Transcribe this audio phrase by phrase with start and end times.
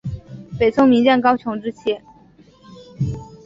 [0.57, 1.99] 北宋名将高琼之妻。